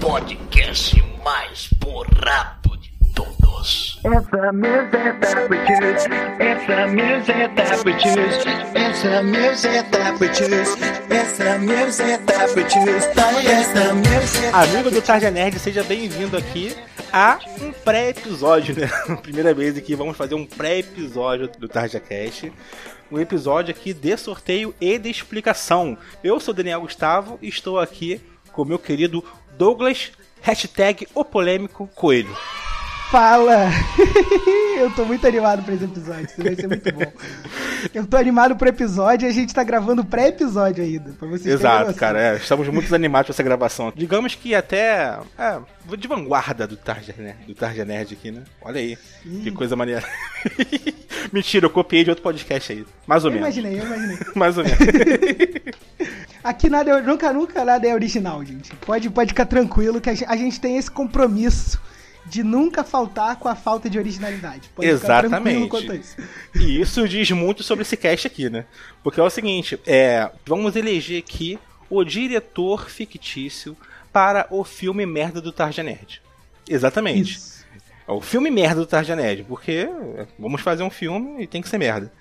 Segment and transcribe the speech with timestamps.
[0.00, 3.98] podcast mais borrado de todos.
[4.04, 10.76] Essa music that we choose, essa music that we choose, essa music that we choose,
[11.10, 13.06] essa music that we choose,
[13.48, 14.46] essa music.
[14.52, 16.74] Amigo do Tarja Nerd, seja bem-vindo aqui
[17.12, 18.88] a um pré-episódio, né?
[19.22, 22.52] Primeira vez aqui, vamos fazer um pré-episódio do Tarja Cast.
[23.10, 25.98] Um episódio aqui de sorteio e de explicação.
[26.24, 28.20] Eu sou Daniel Gustavo e estou aqui
[28.52, 29.24] com o meu querido
[29.62, 30.10] Douglas,
[30.40, 32.36] hashtag o polêmico coelho.
[33.12, 33.70] Fala!
[34.76, 37.12] Eu tô muito animado pra esse episódio, isso vai ser muito bom.
[37.94, 41.94] Eu tô animado pro episódio e a gente tá gravando pré-episódio ainda, pra vocês Exato,
[41.94, 42.20] cara.
[42.20, 43.92] é, estamos muito animados com essa gravação.
[43.94, 45.60] Digamos que até é,
[45.96, 48.42] de vanguarda do Tarja Nerd, do Tarja Nerd aqui, né?
[48.62, 50.02] Olha aí, que coisa maneira.
[51.32, 52.84] Mentira, eu copiei de outro podcast aí.
[53.06, 53.56] Mais ou Eu menos.
[53.56, 54.18] imaginei, eu imaginei.
[54.34, 54.78] Mais ou menos.
[56.42, 58.74] Aqui nada é, nunca, nunca nada é original, gente.
[58.76, 61.80] Pode, pode ficar tranquilo que a gente, a gente tem esse compromisso
[62.24, 64.68] de nunca faltar com a falta de originalidade.
[64.74, 65.96] Pode Exatamente.
[65.96, 66.16] isso.
[66.54, 68.64] E isso diz muito sobre esse cast aqui, né?
[69.02, 71.58] Porque é o seguinte, é, vamos eleger aqui
[71.90, 73.76] o diretor fictício
[74.12, 76.22] para o filme merda do Tarja Nerd.
[76.68, 77.36] Exatamente.
[77.36, 77.62] Isso.
[78.06, 79.88] É o filme merda do Tarja Nerd, porque
[80.38, 82.12] vamos fazer um filme e tem que ser merda.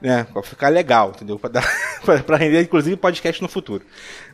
[0.00, 0.24] Né?
[0.32, 1.38] Pra ficar legal, entendeu?
[1.38, 1.64] Pra, dar,
[2.04, 3.84] pra, pra render, inclusive, podcast no futuro.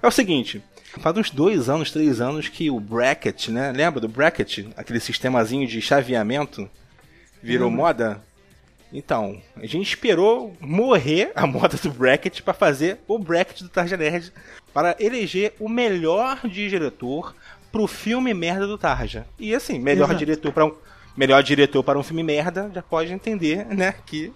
[0.03, 0.63] É o seguinte,
[0.99, 3.73] faz uns dois anos, três anos que o Bracket, né?
[3.73, 4.67] Lembra do Bracket?
[4.77, 6.69] Aquele sistemazinho de chaveamento
[7.43, 8.23] virou moda?
[8.93, 13.97] Então, a gente esperou morrer a moda do Bracket para fazer o Bracket do Tarja
[13.97, 14.33] Nerd
[14.73, 17.35] para eleger o melhor diretor
[17.71, 19.27] pro filme merda do Tarja.
[19.39, 20.19] E assim, melhor Exato.
[20.19, 20.75] diretor para um
[21.17, 24.33] melhor diretor para um filme merda, já pode entender, né, que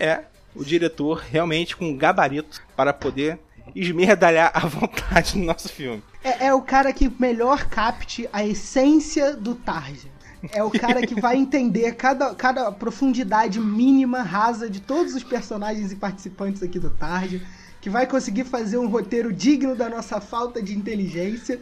[0.00, 3.38] é o diretor realmente com gabarito para poder
[3.74, 6.02] esmerdalhar à vontade no nosso filme.
[6.24, 10.08] É, é o cara que melhor capte a essência do Tarja.
[10.52, 15.92] É o cara que vai entender cada, cada profundidade mínima, rasa de todos os personagens
[15.92, 17.42] e participantes aqui do Tarja.
[17.80, 21.60] Que vai conseguir fazer um roteiro digno da nossa falta de inteligência.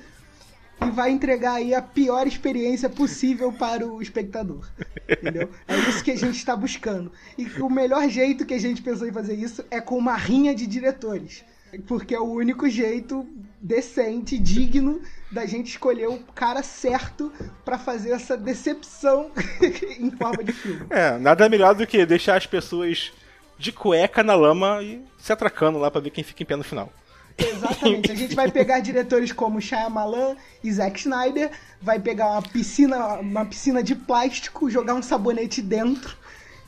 [0.86, 4.68] E vai entregar aí a pior experiência possível para o espectador.
[5.08, 5.50] Entendeu?
[5.66, 7.12] É isso que a gente está buscando.
[7.36, 10.54] E o melhor jeito que a gente pensou em fazer isso é com uma rinha
[10.54, 11.44] de diretores.
[11.86, 13.26] Porque é o único jeito
[13.60, 17.32] decente, digno, da gente escolher o cara certo
[17.64, 19.30] pra fazer essa decepção
[19.98, 20.86] em forma de filme.
[20.90, 23.12] É, nada melhor do que deixar as pessoas
[23.58, 26.64] de cueca na lama e se atracando lá para ver quem fica em pé no
[26.64, 26.92] final.
[27.38, 28.10] Exatamente.
[28.10, 31.50] A gente vai pegar diretores como Shyamalan e Zack Snyder,
[31.80, 36.16] vai pegar uma piscina, uma piscina de plástico, jogar um sabonete dentro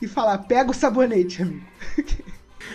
[0.01, 1.65] e falar: pega o sabonete, amigo.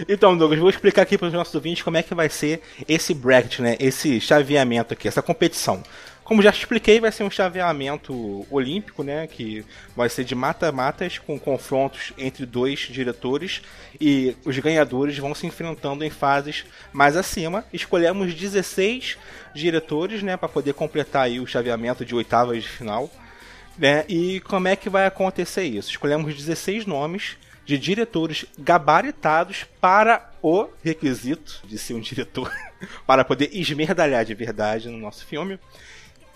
[0.06, 3.14] Então, Douglas, vou explicar aqui para os nossos ouvintes como é que vai ser esse
[3.14, 3.76] bracket, né?
[3.80, 5.82] Esse chaveamento aqui, essa competição.
[6.26, 9.28] Como já expliquei, vai ser um chaveamento olímpico, né?
[9.28, 9.64] Que
[9.94, 13.62] vai ser de mata-matas com confrontos entre dois diretores
[14.00, 17.64] e os ganhadores vão se enfrentando em fases mais acima.
[17.72, 19.16] Escolhemos 16
[19.54, 20.36] diretores, né?
[20.36, 23.08] Para poder completar aí o chaveamento de oitavas de final.
[23.78, 24.04] Né?
[24.08, 25.90] E como é que vai acontecer isso?
[25.90, 32.52] Escolhemos 16 nomes de diretores gabaritados para o requisito de ser um diretor,
[33.06, 35.56] para poder esmerdalhar de verdade no nosso filme.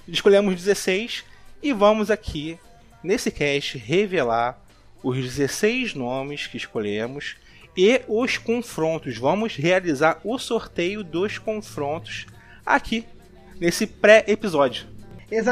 [0.08, 1.24] Escolhemos 16
[1.62, 2.58] e vamos aqui,
[3.02, 4.58] nesse cast, revelar
[5.02, 7.36] os 16 nomes que escolhemos
[7.76, 9.16] e os confrontos.
[9.18, 12.26] Vamos realizar o sorteio dos confrontos
[12.64, 13.04] aqui,
[13.60, 14.86] nesse pré-episódio.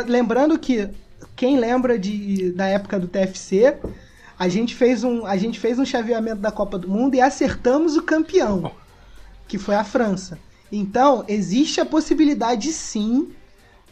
[0.07, 0.89] Lembrando que
[1.37, 3.77] quem lembra de, da época do TFC,
[4.39, 7.97] a gente, fez um, a gente fez um chaveamento da Copa do Mundo e acertamos
[7.97, 8.73] o campeão,
[9.47, 10.39] que foi a França.
[10.71, 13.33] Então, existe a possibilidade sim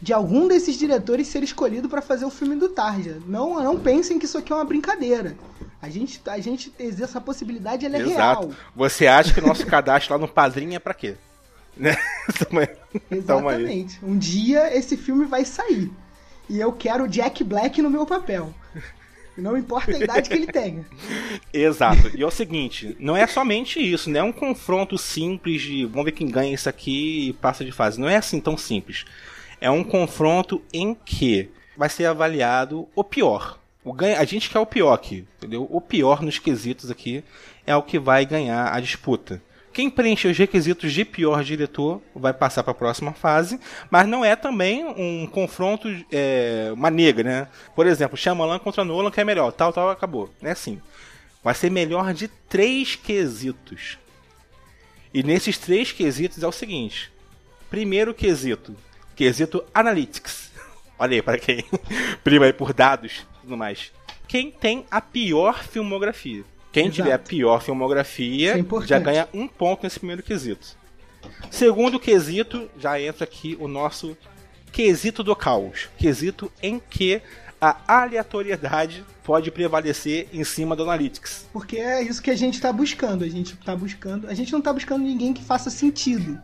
[0.01, 3.19] de algum desses diretores ser escolhido para fazer o filme do Tarja.
[3.25, 5.35] Não, não pensem que isso aqui é uma brincadeira.
[5.81, 8.51] A gente, a gente essa possibilidade ela é real.
[8.75, 11.15] Você acha que nosso cadastro lá no Padrinho é pra quê?
[11.77, 11.95] Né?
[13.11, 13.99] Exatamente.
[14.03, 15.91] Um dia esse filme vai sair.
[16.49, 18.51] E eu quero o Jack Black no meu papel.
[19.37, 20.83] Não importa a idade que ele tenha.
[21.53, 22.09] Exato.
[22.17, 26.05] E é o seguinte, não é somente isso, não é um confronto simples de vamos
[26.05, 27.99] ver quem ganha isso aqui e passa de fase.
[27.99, 29.05] Não é assim tão simples.
[29.59, 33.59] É um confronto em que vai ser avaliado o pior.
[33.83, 35.67] O ganha, a gente quer o pior aqui, entendeu?
[35.69, 37.23] O pior nos quesitos aqui
[37.65, 39.41] é o que vai ganhar a disputa.
[39.71, 43.59] Quem preencher os requisitos de pior diretor vai passar para a próxima fase,
[43.91, 47.47] mas não é também um confronto, é, uma negra, né?
[47.75, 50.31] Por exemplo, Shyamalan contra Nolan, que é melhor, tal, tal, acabou.
[50.41, 50.81] É assim.
[51.43, 53.99] Vai ser melhor de três quesitos.
[55.13, 57.11] E nesses três quesitos é o seguinte:
[57.69, 58.75] primeiro quesito,
[59.17, 60.51] quesito Analytics.
[60.97, 61.65] olha aí para quem
[62.23, 63.91] prima aí por dados e tudo mais.
[64.27, 66.45] Quem tem a pior filmografia?
[66.71, 66.95] Quem Exato.
[66.95, 70.77] tiver a pior filmografia é já ganha um ponto nesse primeiro quesito.
[71.49, 74.15] Segundo quesito, já entra aqui o nosso
[74.71, 75.89] quesito do caos.
[75.97, 77.19] Quesito em que
[77.59, 81.47] a aleatoriedade pode prevalecer em cima do Analytics.
[81.51, 83.23] Porque é isso que a gente tá buscando.
[83.23, 84.27] A gente tá buscando.
[84.27, 86.39] A gente não tá buscando ninguém que faça sentido.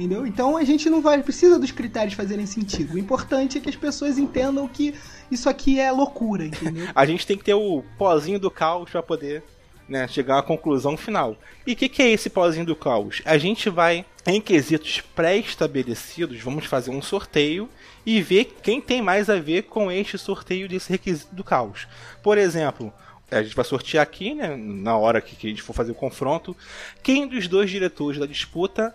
[0.00, 0.26] Entendeu?
[0.26, 2.94] Então a gente não vai precisa dos critérios fazerem sentido.
[2.94, 4.94] O importante é que as pessoas entendam que
[5.30, 6.88] isso aqui é loucura, entendeu?
[6.96, 9.42] A gente tem que ter o pozinho do caos para poder
[9.86, 11.36] né, chegar à conclusão final.
[11.66, 13.20] E o que, que é esse pozinho do caos?
[13.26, 17.68] A gente vai, em quesitos pré-estabelecidos, vamos fazer um sorteio
[18.06, 21.86] e ver quem tem mais a ver com este sorteio desse requisito do caos.
[22.22, 22.90] Por exemplo,
[23.30, 25.94] a gente vai sortear aqui, né, na hora que que a gente for fazer o
[25.94, 26.56] confronto,
[27.02, 28.94] quem dos dois diretores da disputa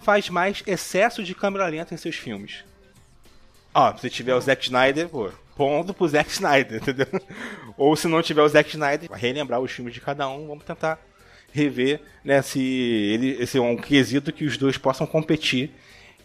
[0.00, 2.64] faz mais excesso de câmera lenta em seus filmes.
[3.74, 7.06] Ó, se tiver o Zack Snyder, pô, ponto pro Zack Snyder, entendeu?
[7.76, 10.98] Ou se não tiver o Zack Snyder, relembrar os filmes de cada um, vamos tentar
[11.52, 15.70] rever, né, se ele, é um quesito que os dois possam competir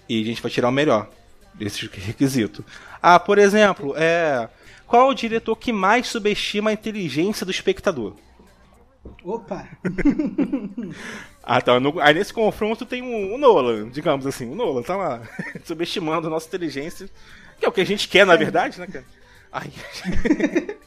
[0.10, 1.10] e a gente vai tirar o melhor
[1.54, 2.66] desse requisito.
[3.02, 4.50] Ah, por exemplo, é,
[4.86, 8.16] qual o diretor que mais subestima a inteligência do espectador?
[9.24, 9.68] Opa!
[11.44, 11.80] Ah, tá.
[11.80, 14.50] No- aí nesse confronto tem o, o Nolan, digamos assim.
[14.52, 15.22] O Nolan tá lá
[15.66, 17.10] subestimando a nossa inteligência,
[17.60, 19.06] que é o que a gente quer, na verdade, né, cara?
[19.52, 19.74] Aí,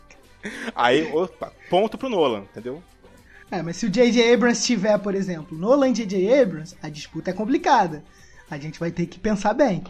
[0.74, 2.82] aí opa, ponto pro Nolan, entendeu?
[3.50, 4.32] É, mas se o J.J.
[4.34, 6.40] Abrams tiver, por exemplo, Nolan e J.J.
[6.42, 8.02] Abrams, a disputa é complicada.
[8.50, 9.84] A gente vai ter que pensar bem.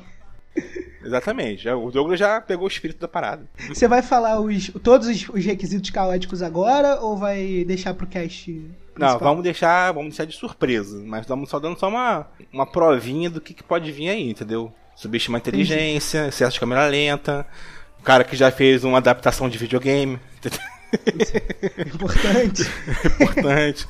[1.04, 1.62] Exatamente.
[1.64, 3.44] já- O Douglas já pegou o espírito da parada.
[3.68, 8.50] Você vai falar os, todos os, os requisitos caóticos agora ou vai deixar pro cast?
[8.50, 9.18] Não, principal?
[9.18, 13.40] vamos deixar, vamos deixar de surpresa, mas estamos só dando só uma, uma provinha do
[13.40, 14.72] que, que pode vir aí, entendeu?
[14.96, 17.44] Subestimar a inteligência, excesso de câmera lenta,
[17.98, 20.18] o cara que já fez uma adaptação de videogame?
[21.92, 22.62] Importante.
[23.20, 23.88] importante.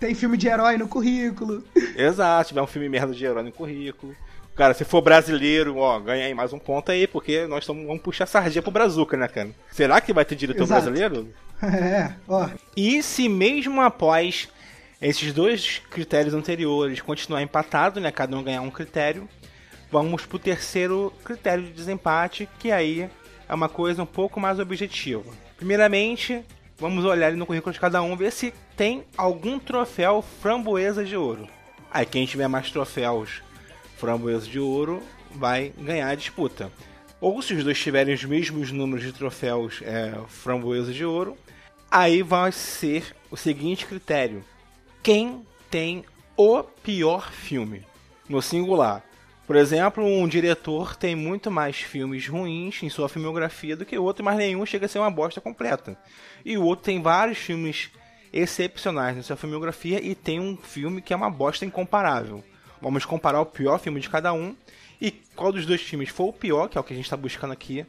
[0.00, 1.62] Tem filme de herói no currículo.
[1.96, 4.16] Exato, tiver um filme merda de herói no currículo.
[4.60, 8.02] Cara, se for brasileiro, ó, ganha aí mais um ponto aí, porque nós tamo, vamos
[8.02, 9.48] puxar sardinha pro Brazuca, né, cara?
[9.70, 10.82] Será que vai ter diretor Exato.
[10.82, 11.28] brasileiro?
[11.62, 12.48] É, ó.
[12.76, 14.48] E se mesmo após
[15.00, 19.26] esses dois critérios anteriores continuar empatado, né, cada um ganhar um critério,
[19.90, 23.08] vamos pro terceiro critério de desempate, que aí
[23.48, 25.32] é uma coisa um pouco mais objetiva.
[25.56, 26.42] Primeiramente,
[26.78, 31.48] vamos olhar no currículo de cada um, ver se tem algum troféu framboesa de ouro.
[31.90, 33.42] Aí quem tiver mais troféus
[34.00, 36.72] framboesa de ouro vai ganhar a disputa.
[37.20, 41.36] Ou se os dois tiverem os mesmos números de troféus é, framboesa de ouro,
[41.90, 44.42] aí vai ser o seguinte critério:
[45.02, 46.04] quem tem
[46.36, 47.84] o pior filme?
[48.28, 49.04] No singular.
[49.46, 54.04] Por exemplo, um diretor tem muito mais filmes ruins em sua filmografia do que o
[54.04, 55.98] outro, mas nenhum chega a ser uma bosta completa.
[56.44, 57.90] E o outro tem vários filmes
[58.32, 62.44] excepcionais na sua filmografia e tem um filme que é uma bosta incomparável.
[62.80, 64.54] Vamos comparar o pior filme de cada um
[65.00, 67.16] e qual dos dois filmes for o pior, que é o que a gente está
[67.16, 67.84] buscando aqui,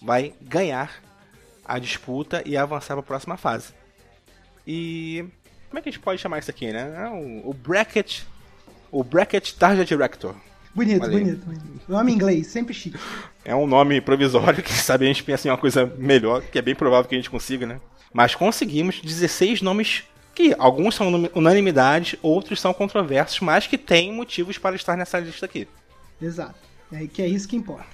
[0.00, 1.02] vai ganhar
[1.64, 3.72] a disputa e avançar para a próxima fase.
[4.66, 5.24] E
[5.68, 7.04] como é que a gente pode chamar isso aqui, né?
[7.04, 8.22] É o, o bracket,
[8.90, 10.34] o bracket Target Director.
[10.74, 11.82] Bonito, bonito, bonito.
[11.86, 12.98] Nome em inglês, sempre chique.
[13.44, 16.62] É um nome provisório, que sabe a gente pensa em uma coisa melhor, que é
[16.62, 17.80] bem provável que a gente consiga, né?
[18.12, 24.58] Mas conseguimos 16 nomes que alguns são unanimidade, outros são controversos, mas que têm motivos
[24.58, 25.68] para estar nessa lista aqui.
[26.20, 26.54] Exato.
[26.92, 27.86] É que é isso que importa.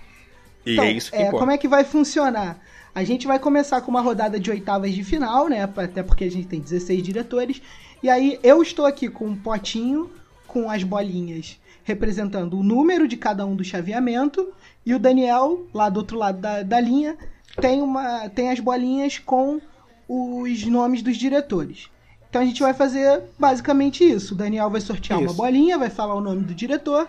[0.65, 1.39] E Então, é isso que é, importa.
[1.39, 2.59] como é que vai funcionar?
[2.95, 5.63] A gente vai começar com uma rodada de oitavas de final, né?
[5.63, 7.63] Até porque a gente tem 16 diretores.
[8.03, 10.11] E aí eu estou aqui com um potinho
[10.47, 14.53] com as bolinhas representando o número de cada um do chaveamento.
[14.85, 17.17] E o Daniel, lá do outro lado da, da linha,
[17.61, 19.59] tem, uma, tem as bolinhas com
[20.07, 21.89] os nomes dos diretores.
[22.31, 24.35] Então a gente vai fazer basicamente isso.
[24.35, 25.35] O Daniel vai sortear uma Isso.
[25.37, 27.09] bolinha, vai falar o nome do diretor.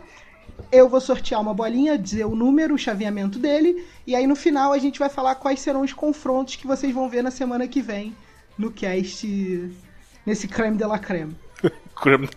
[0.72, 4.72] Eu vou sortear uma bolinha, dizer o número, o chaveamento dele, e aí no final
[4.74, 7.82] a gente vai falar quais serão os confrontos que vocês vão ver na semana que
[7.82, 8.16] vem
[8.58, 9.26] no cast,
[10.26, 11.36] nesse creme de la creme.
[11.96, 12.30] Creme-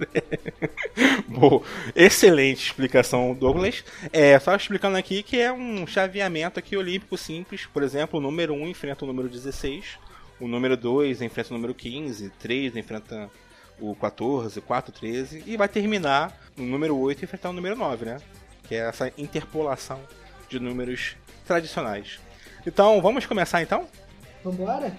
[1.28, 1.62] Boa.
[1.94, 3.84] Excelente explicação, Douglas.
[4.12, 7.66] É, só explicando aqui que é um chaveamento aqui olímpico simples.
[7.66, 9.98] Por exemplo, o número 1 enfrenta o número 16,
[10.42, 13.30] o número 2 enfrenta o número 15, 3 enfrenta
[13.80, 18.16] o 14, 4, 13, e vai terminar no número 8 enfrentar o número 9, né?
[18.64, 20.00] Que é essa interpolação
[20.49, 22.18] de números tradicionais.
[22.66, 23.87] Então, vamos começar então?
[24.42, 24.92] Vambora?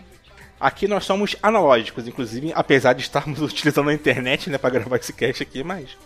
[0.57, 5.11] Aqui nós somos analógicos, inclusive, apesar de estarmos utilizando a internet né, para gravar esse
[5.11, 5.97] cast aqui, mas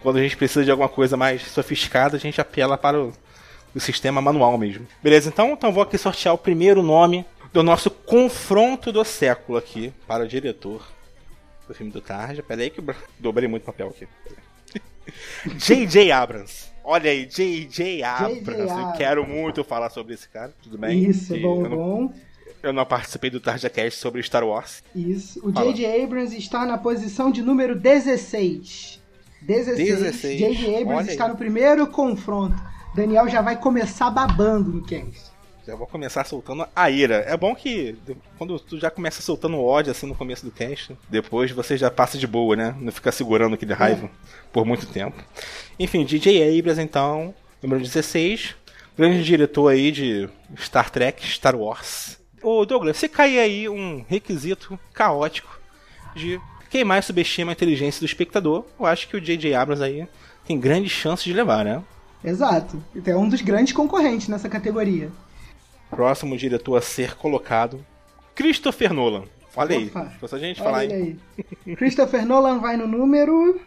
[0.00, 3.12] quando a gente precisa de alguma coisa mais sofisticada, a gente apela para o
[3.74, 4.86] o sistema manual mesmo.
[5.02, 9.92] Beleza, então, então vou aqui sortear o primeiro nome do nosso confronto do século aqui
[10.06, 10.86] para o diretor
[11.66, 12.42] do filme do Tarja.
[12.42, 14.08] Pera aí que eu dobrei muito papel aqui.
[15.56, 16.12] J.J.
[16.12, 16.70] Abrams.
[16.84, 18.02] Olha aí, J.J.
[18.02, 18.48] Abrams.
[18.48, 18.98] Eu Abrams.
[18.98, 20.54] quero muito falar sobre esse cara.
[20.62, 21.04] Tudo bem?
[21.04, 22.14] Isso, bom, eu, não, bom.
[22.62, 24.82] eu não participei do Tarja Cast sobre Star Wars.
[24.94, 25.40] Isso.
[25.46, 25.52] O.
[25.52, 26.04] J.J.
[26.04, 29.00] Abrams está na posição de número 16.
[29.42, 29.78] 16.
[29.78, 30.38] 16.
[30.38, 30.82] J.J.
[30.82, 31.08] Abrams Olha aí.
[31.08, 32.56] está no primeiro confronto.
[32.94, 35.29] Daniel já vai começar babando no cast.
[35.74, 37.16] Vou começar soltando a ira.
[37.26, 37.96] É bom que
[38.38, 42.18] quando tu já começa soltando ódio assim no começo do cast, depois você já passa
[42.18, 42.74] de boa, né?
[42.78, 44.10] Não fica segurando aquele raiva
[44.52, 45.22] por muito tempo.
[45.78, 48.54] Enfim, DJ Abrams então, número 16,
[48.96, 52.18] grande diretor aí de Star Trek, Star Wars.
[52.42, 55.60] Ô Douglas, se cair aí um requisito caótico
[56.14, 59.54] de quem mais subestima a inteligência do espectador, eu acho que o J.J.
[59.54, 60.06] Abrams aí
[60.46, 61.82] tem grandes chances de levar, né?
[62.24, 62.82] Exato.
[63.04, 65.10] É um dos grandes concorrentes nessa categoria.
[65.90, 67.84] Próximo diretor a ser colocado,
[68.34, 69.24] Christopher Nolan.
[69.56, 69.90] Olha aí,
[70.26, 71.18] se a gente falar aí.
[71.66, 71.76] aí.
[71.76, 73.60] Christopher Nolan vai no número.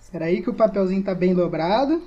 [0.00, 2.02] Espera aí que o papelzinho tá bem dobrado.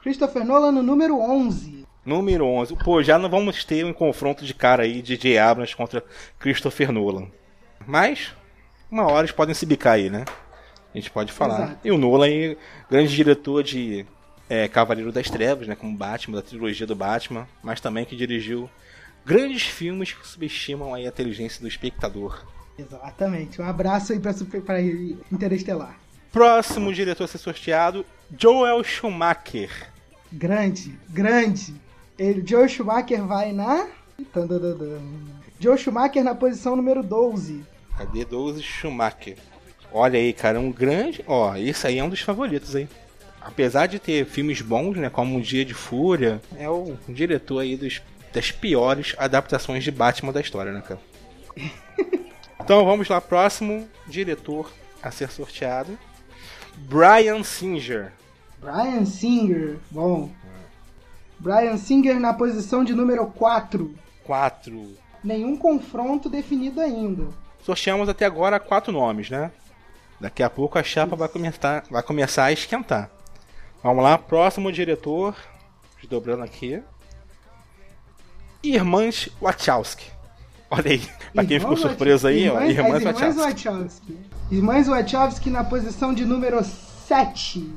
[0.00, 1.86] Christopher Nolan no número 11.
[2.04, 2.76] Número 11.
[2.76, 6.02] Pô, já não vamos ter um confronto de cara aí, DJ Abrams contra
[6.38, 7.28] Christopher Nolan.
[7.86, 8.32] Mas,
[8.90, 10.24] uma hora eles podem se bicar aí, né?
[10.94, 11.64] A gente pode falar.
[11.64, 11.78] Exato.
[11.84, 14.06] E o Nolan aí, grande diretor de
[14.48, 15.74] é, Cavaleiro das Trevas, né?
[15.74, 17.46] Como Batman, da trilogia do Batman.
[17.62, 18.70] Mas também que dirigiu
[19.24, 22.44] grandes filmes que subestimam aí a inteligência do espectador.
[22.78, 23.60] Exatamente.
[23.60, 24.80] Um abraço aí pra
[25.32, 25.98] Interestelar.
[26.32, 28.04] Próximo diretor a ser sorteado,
[28.38, 29.90] Joel Schumacher.
[30.30, 31.74] Grande, grande.
[32.18, 33.86] Ele, Joe Schumacher vai na.
[34.32, 35.00] Tandadadam.
[35.58, 37.64] Joe Schumacher na posição número 12.
[37.96, 39.38] Cadê 12 Schumacher?
[39.92, 41.24] Olha aí, cara, um grande.
[41.26, 42.88] Ó, esse aí é um dos favoritos aí.
[43.46, 45.08] Apesar de ter filmes bons, né?
[45.08, 50.32] Como Um Dia de Fúria, é o diretor aí dos, das piores adaptações de Batman
[50.32, 51.00] da história, né, cara?
[52.60, 55.96] então vamos lá, próximo diretor a ser sorteado:
[56.76, 58.12] Brian Singer.
[58.60, 59.78] Brian Singer.
[59.90, 60.30] Bom.
[61.38, 63.94] Brian Singer na posição de número 4.
[64.24, 64.96] 4.
[65.22, 67.28] Nenhum confronto definido ainda.
[67.62, 69.52] Sorteamos até agora quatro nomes, né?
[70.20, 73.10] Daqui a pouco a chapa vai começar, vai começar a esquentar.
[73.86, 75.36] Vamos lá, próximo diretor.
[76.00, 76.82] Desdobrando aqui.
[78.60, 80.10] Irmãs Wachowski.
[80.68, 80.98] Olha aí,
[81.32, 83.70] pra quem ficou Irmãs surpreso aí, ó, Irmãs- Irmãs as Irmãs Wachowski.
[83.70, 84.16] Wachowski.
[84.50, 87.72] Irmãs Wachowski na posição de número 7.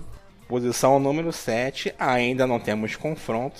[0.47, 3.59] Posição número 7, ainda não temos confronto.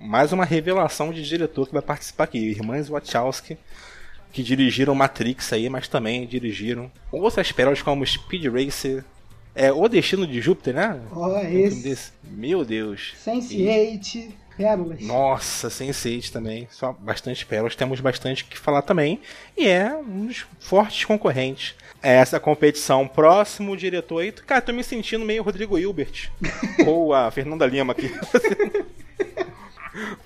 [0.00, 2.38] Mais uma revelação de diretor que vai participar aqui.
[2.38, 3.58] Irmãs Wachowski,
[4.32, 9.04] que dirigiram Matrix aí, mas também dirigiram outras pérolas como Speed Racer.
[9.54, 11.00] É O Destino de Júpiter, né?
[11.12, 12.12] Ó, filme esse.
[12.24, 13.14] Meu Deus.
[13.24, 14.32] Sense8.
[14.56, 15.00] Pérolas.
[15.00, 16.68] Nossa, Sense8 também.
[16.70, 17.74] Só bastante pérolas.
[17.74, 19.20] Temos bastante o que falar também.
[19.56, 21.74] E é um dos fortes concorrentes.
[22.02, 24.30] É Essa competição, próximo diretor aí.
[24.30, 26.30] Cara, tô me sentindo meio Rodrigo Hilbert.
[26.86, 28.08] ou a Fernanda Lima aqui.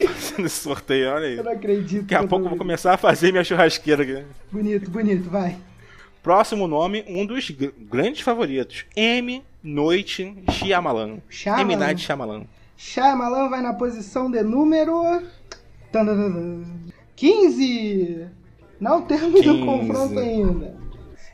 [0.00, 1.36] Fazendo esse sorteio, olha aí.
[1.36, 2.02] Eu não acredito.
[2.02, 4.24] Daqui a pouco eu vou começar a fazer minha churrasqueira aqui.
[4.50, 5.56] Bonito, bonito, vai.
[6.22, 8.84] Próximo nome, um dos gr- grandes favoritos.
[8.96, 9.42] M.
[9.62, 11.18] Noite Shyamalan.
[11.28, 11.62] Shyamalan.
[11.62, 11.76] M.
[11.76, 12.44] Night Shyamalan.
[12.76, 15.22] Shyamalan vai na posição de número.
[15.90, 16.62] Tandadadã.
[17.16, 18.26] 15!
[18.80, 19.64] Não temos 15.
[19.64, 20.76] confronto ainda.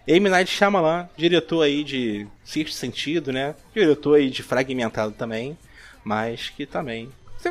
[0.07, 0.29] M.
[0.29, 3.55] Night Shyamalan, diretor aí de Sexto Sentido, né?
[3.75, 5.57] Diretor aí de Fragmentado também,
[6.05, 7.09] mas que também...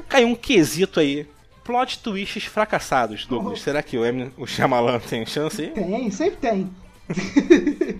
[0.10, 1.28] Caiu um quesito aí.
[1.64, 3.60] Plot twists fracassados, Douglas.
[3.60, 3.64] Oh.
[3.64, 5.70] Será que o, M, o Shyamalan tem chance aí?
[5.70, 6.70] Tem, sempre tem.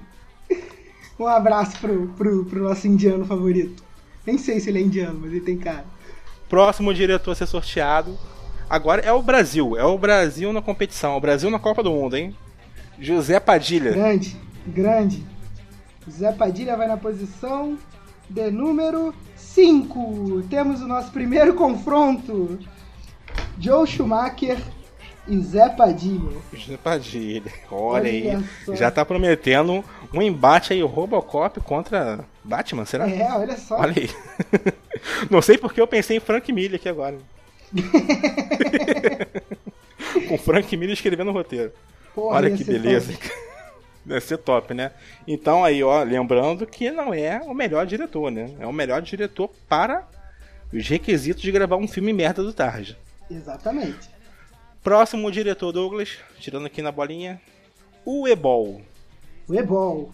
[1.20, 3.84] um abraço pro, pro, pro nosso indiano favorito.
[4.26, 5.86] Nem sei se ele é indiano, mas ele tem cara.
[6.48, 8.18] Próximo diretor a ser sorteado.
[8.70, 9.78] Agora é o Brasil.
[9.78, 11.14] É o Brasil na competição.
[11.14, 12.36] É o Brasil na Copa do Mundo, hein?
[13.00, 13.92] José Padilha.
[13.92, 15.24] Grande, grande.
[16.10, 17.78] Zé Padilha vai na posição
[18.30, 20.44] de número 5.
[20.50, 22.60] Temos o nosso primeiro confronto.
[23.60, 24.58] Joe Schumacher
[25.28, 26.38] e Zé Padilha.
[26.54, 27.52] José Padilha.
[27.72, 28.44] Olha, aí.
[28.66, 28.76] Só.
[28.76, 33.10] Já tá prometendo um embate aí, Robocop contra Batman, será?
[33.10, 33.80] É, olha só.
[33.80, 34.10] Olha aí.
[35.30, 37.18] Não sei porque eu pensei em Frank Miller aqui agora.
[40.28, 41.72] Com Frank Miller escrevendo o roteiro.
[42.14, 43.14] Porra, Olha que beleza.
[43.14, 43.32] top.
[44.06, 44.92] Deve ser top, né?
[45.28, 48.52] Então aí, ó, lembrando que não é o melhor diretor, né?
[48.60, 50.08] É o melhor diretor para
[50.72, 52.98] os requisitos de gravar um filme merda do Tarja.
[53.32, 54.13] Exatamente.
[54.84, 57.42] Próximo diretor, Douglas, tirando aqui na bolinha,
[58.06, 58.82] o Ebol.
[59.48, 60.12] O Ebol.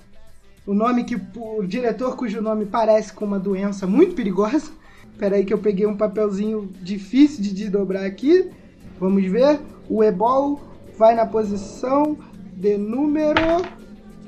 [0.64, 1.20] O nome que.
[1.36, 4.72] O diretor cujo nome parece com uma doença muito perigosa.
[5.18, 8.52] Pera aí que eu peguei um papelzinho difícil de desdobrar aqui.
[9.00, 9.60] Vamos ver.
[9.90, 10.62] O Ebol
[10.96, 12.16] vai na posição
[12.54, 13.42] de número.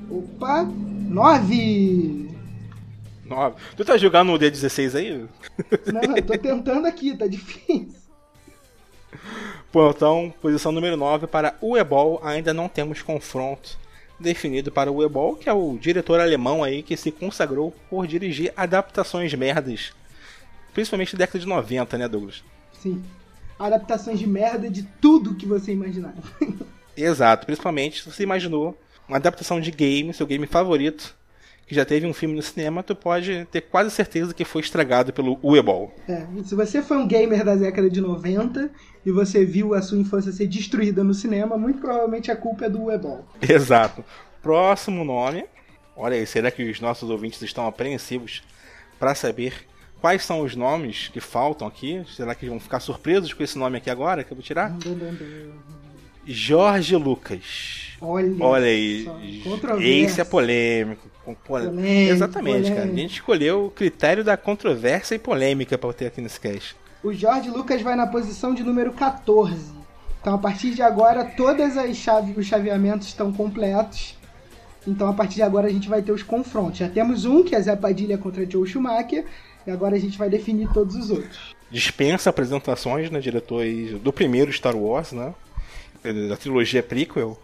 [0.10, 0.64] Opa!
[0.64, 2.30] 9!
[3.26, 3.56] Nove.
[3.78, 5.26] Tu tá jogando no D16 aí?
[5.94, 8.01] Não, eu tô tentando aqui, tá difícil.
[9.74, 13.80] Bom, então, posição número 9 para o Ebol, ainda não temos confronto
[14.20, 18.52] definido para o Ebol, que é o diretor alemão aí que se consagrou por dirigir
[18.58, 19.94] adaptações merdas,
[20.74, 22.44] principalmente da década de 90, né, Douglas?
[22.82, 23.02] Sim.
[23.58, 26.14] Adaptações de merda de tudo que você imaginar.
[26.96, 31.16] Exato, principalmente se você imaginou uma adaptação de game, seu game favorito,
[31.72, 35.14] que já teve um filme no cinema, tu pode ter quase certeza que foi estragado
[35.14, 35.96] pelo Uebol.
[36.06, 38.70] É, se você foi um gamer da década de 90
[39.06, 42.70] e você viu a sua infância ser destruída no cinema, muito provavelmente a culpa é
[42.70, 43.26] do Ebol.
[43.42, 44.04] Exato.
[44.42, 45.46] Próximo nome.
[45.96, 48.44] Olha aí, será que os nossos ouvintes estão apreensivos
[49.00, 49.66] para saber
[50.02, 52.04] quais são os nomes que faltam aqui?
[52.14, 54.76] Será que vão ficar surpresos com esse nome aqui agora que eu vou tirar?
[56.26, 57.81] Jorge Lucas.
[58.02, 59.08] Olha, Olha aí,
[59.80, 61.08] esse é polêmico.
[61.46, 62.74] Polêmico, Exatamente, cara.
[62.74, 62.98] A polêmico.
[62.98, 66.76] gente escolheu o critério da controvérsia e polêmica para ter aqui nesse cast.
[67.04, 69.72] O Jorge Lucas vai na posição de número 14.
[70.20, 74.18] Então, a partir de agora, todas as chaves, os chaveamentos estão completos.
[74.88, 76.80] Então, a partir de agora, a gente vai ter os confrontos.
[76.80, 79.26] Já temos um, que é Zé Padilha contra Joe Schumacher.
[79.66, 81.56] E agora a gente vai definir todos os outros.
[81.70, 85.34] Dispensa apresentações, né, diretor aí do primeiro Star Wars, né?
[86.30, 87.40] Da trilogia prequel.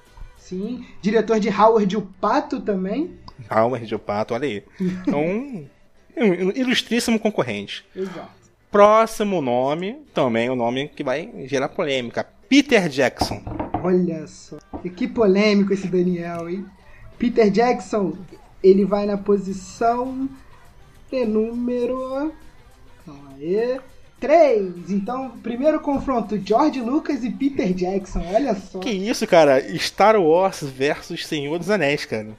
[0.48, 0.86] Sim.
[1.02, 3.18] Diretor de Howard o Pato também.
[3.50, 4.64] Alma de Pato, olha aí.
[4.80, 5.68] Então, um
[6.18, 7.86] um ilustríssimo concorrente.
[7.96, 8.38] Exato.
[8.72, 12.28] Próximo nome, também o nome que vai gerar polêmica.
[12.50, 13.42] Peter Jackson.
[13.84, 14.58] Olha só.
[14.84, 16.66] E que polêmico esse Daniel, hein?
[17.18, 18.18] Peter Jackson,
[18.64, 20.30] ele vai na posição
[21.12, 22.34] de número.
[23.06, 23.80] Calma aí.
[24.20, 24.90] 3.
[24.90, 28.24] Então, primeiro confronto: George Lucas e Peter Jackson.
[28.34, 28.80] Olha só.
[28.80, 29.62] Que isso, cara?
[29.78, 32.30] Star Wars versus Senhor dos Anéis, cara.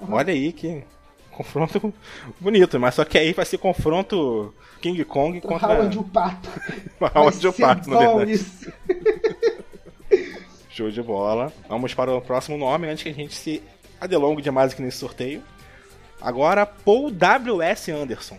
[0.00, 0.84] Olha aí que
[1.32, 1.94] confronto
[2.40, 6.48] bonito, mas só que aí vai ser confronto King Kong contra Howard o Pato.
[7.14, 8.32] Howard o Pato, na verdade.
[8.32, 8.72] isso.
[10.70, 11.52] Show de bola.
[11.68, 13.62] Vamos para o próximo nome antes que a gente se
[14.00, 15.42] adelongue demais aqui nesse sorteio.
[16.20, 17.90] Agora, Paul W.S.
[17.90, 18.38] Anderson.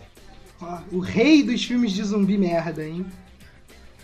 [0.62, 3.06] Ó, o rei dos filmes de zumbi merda, hein?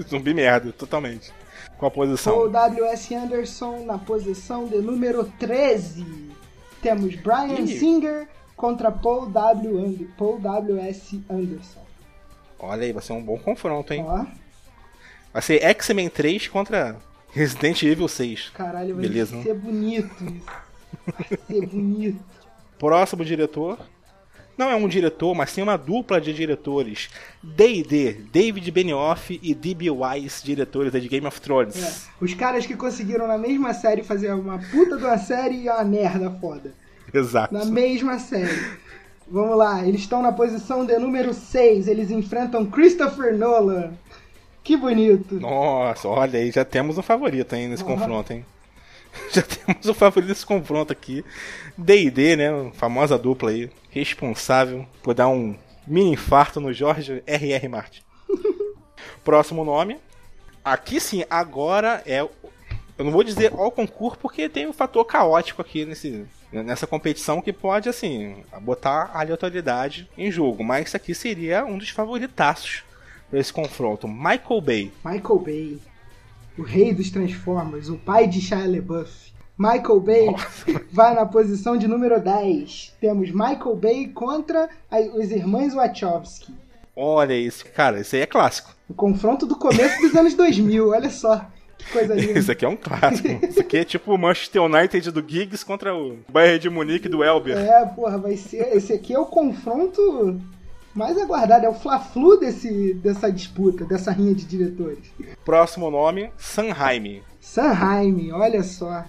[0.09, 1.33] Zumbi merda, totalmente.
[1.79, 2.33] Qual a posição?
[2.35, 3.15] Paul W.S.
[3.15, 6.07] Anderson na posição de número 13.
[6.83, 7.79] Temos Brian Ih.
[7.79, 9.79] Singer contra Paul W.
[9.79, 11.23] And- Paul W.S.
[11.29, 11.85] Anderson.
[12.59, 14.05] Olha aí, vai ser um bom confronto, hein?
[14.07, 14.25] Ó,
[15.33, 16.97] Vai ser X-Men 3 contra
[17.31, 18.51] Resident Evil 6.
[18.55, 19.43] caralho, vai Beleza.
[19.43, 20.47] ser bonito isso.
[21.07, 22.25] Vai ser bonito.
[22.79, 23.79] Próximo diretor.
[24.57, 27.11] Não é um diretor, mas sim uma dupla de diretores.
[27.43, 29.91] D&D, David Benioff e D.B.
[29.91, 31.77] Wise, diretores de Game of Thrones.
[31.77, 35.69] É, Os caras que conseguiram na mesma série fazer uma puta de uma série e
[35.69, 36.73] uma merda foda.
[37.13, 37.53] Exato.
[37.53, 38.77] Na mesma série.
[39.29, 41.89] Vamos lá, eles estão na posição de número 6.
[41.89, 43.91] Eles enfrentam Christopher Nolan.
[44.65, 45.35] Que bonito.
[45.39, 47.95] Nossa, olha aí, já temos um favorito aí nesse Aham.
[47.95, 48.45] confronto, hein?
[49.33, 51.25] Já temos um favorito nesse confronto aqui.
[51.77, 52.71] D&D, né?
[52.75, 53.71] Famosa dupla aí.
[53.91, 57.69] Responsável por dar um mini infarto no Jorge R.R.
[57.69, 58.03] Martin.
[59.25, 59.99] Próximo nome.
[60.65, 62.23] Aqui sim, agora é.
[62.23, 62.31] o-
[62.99, 67.41] Eu não vou dizer ao concurso porque tem um fator caótico aqui nesse, nessa competição
[67.43, 70.65] que pode, assim, botar a aleatoriedade em jogo.
[70.65, 72.83] Mas isso aqui seria um dos favoritaços
[73.31, 74.09] para esse confronto.
[74.09, 74.93] Michael Bay.
[75.05, 75.79] Michael Bay.
[76.59, 77.89] O rei dos Transformers.
[77.89, 79.33] O pai de Shia LaBeouf.
[79.59, 80.27] Michael Bay
[80.93, 82.95] vai na posição de número 10.
[83.01, 84.69] Temos Michael Bay contra
[85.15, 86.53] os irmãos Wachowski.
[86.95, 88.75] Olha isso, cara, isso aí é clássico.
[88.89, 90.89] O confronto do começo dos anos 2000.
[90.91, 91.45] Olha só.
[91.79, 92.39] Que coisa linda.
[92.39, 93.29] Isso aqui é um clássico.
[93.47, 97.23] Isso aqui é tipo o Manchester United do Giggs contra o Bayern de Munique do
[97.23, 97.57] Elber.
[97.57, 98.75] É, porra, vai ser.
[98.75, 100.41] Esse aqui é o confronto
[100.97, 101.67] mais aguardado.
[101.67, 105.05] É o Fla-Flu desse, dessa disputa, dessa rinha de diretores.
[105.45, 107.23] Próximo nome, Sanheim.
[107.41, 109.05] Sanheim, olha só.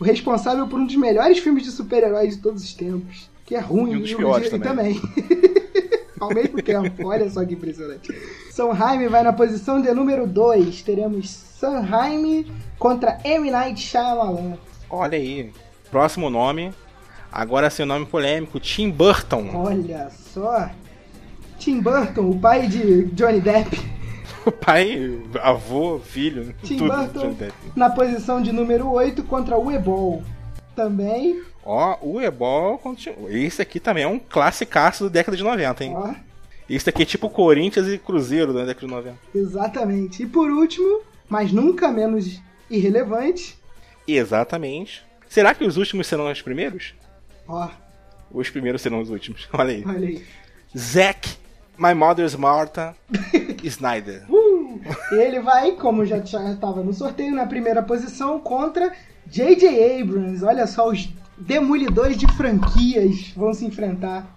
[0.00, 3.28] O responsável por um dos melhores filmes de super-heróis de todos os tempos.
[3.44, 3.92] Que é ruim.
[3.92, 5.00] E um dos piores de- também.
[6.20, 8.12] Ao mesmo tempo, olha só que impressionante.
[8.50, 10.82] Sanheim vai na posição de número 2.
[10.82, 12.44] Teremos Sanheim
[12.78, 13.50] contra M.
[13.50, 14.58] Night Shyamalan.
[14.90, 15.52] Olha aí.
[15.90, 16.74] Próximo nome,
[17.32, 19.48] agora seu nome polêmico, Tim Burton.
[19.54, 20.68] Olha só.
[21.58, 23.88] Tim Burton, o pai de Johnny Depp.
[24.46, 26.90] O pai, avô, filho, Tim tudo.
[26.90, 27.52] Burton Johnny Depp.
[27.76, 30.22] na posição de número 8 contra o Ebol.
[30.74, 33.30] Também, Ó, o Ebol continua.
[33.30, 35.92] Esse aqui também é um classicaço da década de 90, hein?
[35.94, 36.14] ó,
[36.66, 39.16] Isso aqui é tipo Corinthians e Cruzeiro da década de 90.
[39.34, 40.22] Exatamente.
[40.22, 42.40] E por último, mas nunca menos
[42.70, 43.58] irrelevante,
[44.06, 45.04] Exatamente.
[45.28, 46.94] Será que os últimos serão os primeiros?
[47.46, 47.68] ó,
[48.30, 49.46] Os primeiros serão os últimos.
[49.52, 49.84] Olha aí.
[49.86, 50.24] olha aí.
[50.76, 51.36] Zack,
[51.78, 52.94] My Mother's Martha,
[53.62, 54.24] Snyder.
[54.28, 54.80] Uh!
[55.12, 58.92] Ele vai, como já estava no sorteio, na primeira posição contra
[59.26, 60.00] J.J.
[60.00, 60.44] Abrams.
[60.44, 64.36] Olha só, os demolidores de franquias vão se enfrentar.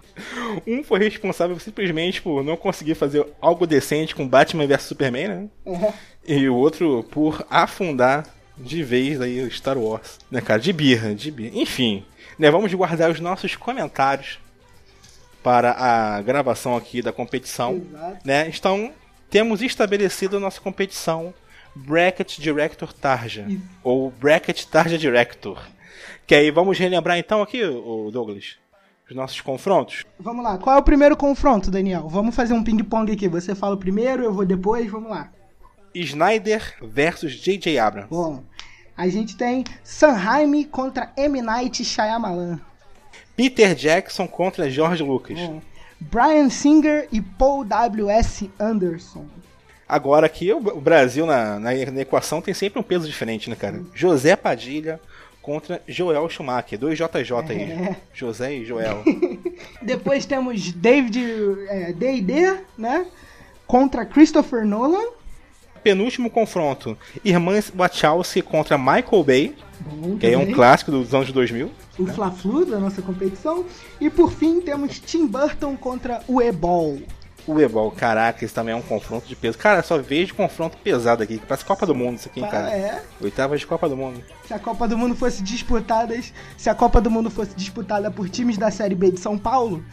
[0.66, 5.48] Um foi responsável simplesmente por não conseguir fazer algo decente com Batman vs Superman, né?
[6.26, 8.26] É, E o outro por afundar
[8.58, 10.18] de vez aí o Star Wars.
[10.30, 10.60] Né, cara?
[10.60, 11.52] De birra, de birra.
[11.58, 12.04] Enfim,
[12.38, 12.50] né?
[12.50, 14.38] Vamos guardar os nossos comentários
[15.42, 17.74] para a gravação aqui da competição.
[17.74, 18.18] exato.
[18.26, 18.48] Né?
[18.48, 18.92] Então,
[19.30, 21.34] temos estabelecido a nossa competição
[21.74, 23.46] Bracket Director Tarja.
[23.48, 23.62] Isso.
[23.82, 25.58] Ou Bracket Tarja Director.
[26.26, 28.56] Que aí vamos relembrar então aqui, o Douglas,
[29.08, 30.04] os nossos confrontos.
[30.18, 32.08] Vamos lá, qual é o primeiro confronto, Daniel?
[32.08, 33.28] Vamos fazer um ping-pong aqui.
[33.28, 35.30] Você fala primeiro, eu vou depois, vamos lá.
[35.94, 37.78] Snyder versus J.J.
[37.78, 38.08] Abrams.
[38.08, 38.44] Bom,
[38.96, 41.42] a gente tem Sanheim contra M.
[41.42, 42.60] Night Shyamalan.
[43.36, 45.38] Peter Jackson contra George Lucas.
[45.38, 45.62] Bom,
[46.00, 48.50] Brian Singer e Paul W.S.
[48.58, 49.26] Anderson.
[49.88, 53.82] Agora aqui o Brasil na, na, equação tem sempre um peso diferente, né, cara?
[53.94, 54.98] José Padilha
[55.42, 56.78] contra Joel Schumacher.
[56.78, 57.62] Dois JJ aí.
[57.62, 57.96] É.
[58.14, 59.02] José e Joel.
[59.82, 61.18] Depois temos David
[61.68, 63.06] é, D&D, né?
[63.66, 65.21] Contra Christopher Nolan.
[65.82, 66.96] Penúltimo confronto.
[67.24, 69.56] Irmãs Wachowski contra Michael Bay.
[69.80, 71.70] Bom, Que é um clássico dos anos 2000.
[71.98, 73.64] O Fla-Flu da nossa competição.
[74.00, 77.02] E por fim temos Tim Burton contra o Ebol.
[77.44, 79.58] O Ebol, caraca, esse também é um confronto de peso.
[79.58, 81.40] Cara, só vejo confronto pesado aqui.
[81.46, 82.70] Parece Copa do Mundo isso aqui, hein, cara.
[82.70, 84.22] É, Oitava de Copa do Mundo.
[84.46, 86.14] se a Copa do Mundo fosse disputada,
[86.56, 89.84] se a Copa do Mundo fosse disputada por times da Série B de São Paulo,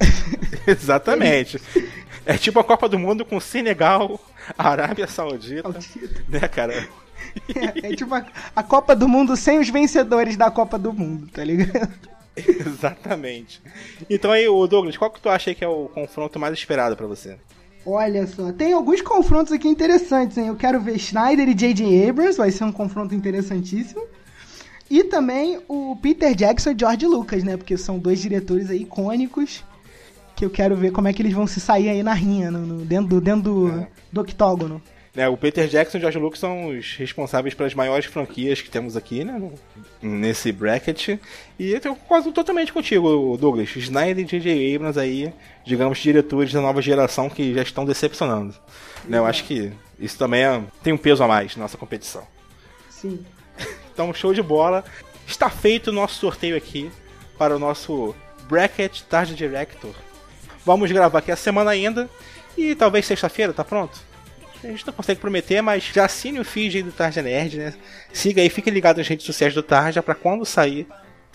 [0.66, 1.60] Exatamente.
[2.26, 4.20] É tipo a Copa do Mundo com Senegal,
[4.58, 6.24] Arábia Saudita, Saudita.
[6.28, 6.88] né, cara?
[7.54, 11.44] é, tipo a, a Copa do Mundo sem os vencedores da Copa do Mundo, tá
[11.44, 11.96] ligado?
[12.36, 13.62] Exatamente.
[14.10, 17.06] Então aí, o Douglas, qual que tu acha que é o confronto mais esperado pra
[17.06, 17.38] você?
[17.86, 20.48] Olha só, tem alguns confrontos aqui interessantes, hein?
[20.48, 22.08] Eu quero ver Schneider e J.J.
[22.08, 24.02] Abrams, vai ser um confronto interessantíssimo.
[24.90, 27.56] E também o Peter Jackson e George Lucas, né?
[27.56, 29.64] Porque são dois diretores aí icônicos
[30.36, 32.58] que eu quero ver como é que eles vão se sair aí na rinha, no,
[32.60, 33.88] no- dentro, do, dentro do, É.
[34.12, 34.82] do octógono.
[35.14, 38.68] Né, o Peter Jackson e o George Lucas são os responsáveis pelas maiores franquias que
[38.68, 39.40] temos aqui, né?
[40.02, 41.18] Nesse bracket.
[41.58, 43.74] E eu quase totalmente contigo, Douglas.
[43.74, 44.76] Snyder e J.J.
[44.76, 45.32] Abrams aí,
[45.64, 48.54] digamos, diretores da nova geração que já estão decepcionando.
[49.06, 52.22] Né, eu acho que isso também é- tem um peso a mais na nossa competição.
[52.90, 53.24] Sim.
[53.94, 54.84] Então, show de bola.
[55.26, 56.90] Está feito o nosso sorteio aqui
[57.38, 58.14] para o nosso
[58.46, 59.94] Bracket Tarde Director.
[60.66, 62.10] Vamos gravar aqui a semana ainda
[62.58, 64.00] e talvez sexta-feira, tá pronto?
[64.64, 67.74] A gente não consegue prometer, mas já assine o feed aí do Tarja Nerd, né?
[68.12, 70.84] Siga aí, fique ligado nas redes sociais do Tarja para quando sair,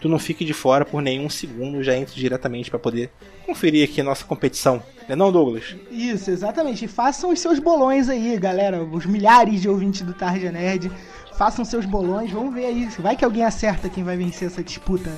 [0.01, 3.09] tu não fique de fora por nenhum segundo, já entre diretamente para poder
[3.45, 4.83] conferir aqui a nossa competição.
[5.07, 5.77] Né não, Douglas?
[5.89, 6.83] Isso, exatamente.
[6.83, 8.83] E façam os seus bolões aí, galera.
[8.83, 10.91] Os milhares de ouvintes do Tarja Nerd.
[11.37, 12.85] Façam seus bolões, vamos ver aí.
[12.99, 15.09] Vai que alguém acerta quem vai vencer essa disputa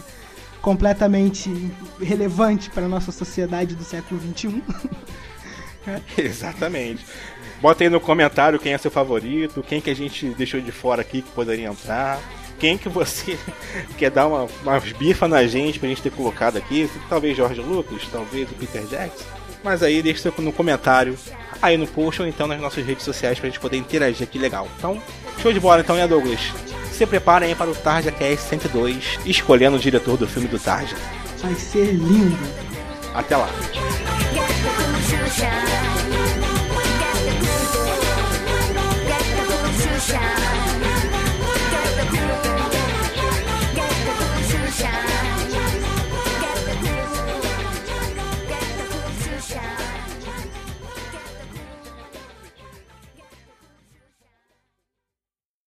[0.63, 1.52] completamente
[2.02, 4.63] relevante para nossa sociedade do século XXI.
[6.17, 7.06] Exatamente.
[7.62, 11.02] Bota aí no comentário quem é seu favorito, quem que a gente deixou de fora
[11.02, 12.17] aqui que poderia entrar.
[12.58, 13.38] Quem que você
[13.99, 16.89] quer dar uma, umas bifas na gente pra gente ter colocado aqui?
[17.10, 19.26] Talvez George Lucas, talvez o Peter Jackson.
[19.62, 21.17] Mas aí deixa no comentário,
[21.62, 24.69] aí no post ou então nas nossas redes sociais pra gente poder interagir aqui legal.
[24.78, 25.02] Então,
[25.41, 26.73] show de bola então, né, Douglas?
[26.93, 30.95] Se preparem aí para o Tarja Cast 102, escolhendo o diretor do filme do Tarja.
[31.41, 32.38] Vai ser lindo.
[33.15, 33.49] Até lá.